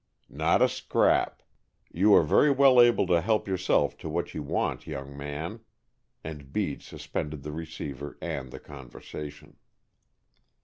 [0.31, 1.43] "Not a scrap.
[1.91, 5.59] You are very well able to help yourself to what you want, young man."
[6.23, 9.57] And Bede suspended the receiver and the conversation.